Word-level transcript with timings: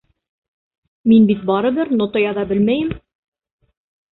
Мин 1.11 1.27
бит 1.31 1.45
барыбер 1.51 1.91
нота 1.99 2.25
яҙа 2.25 2.47
белмәйем. 2.53 2.91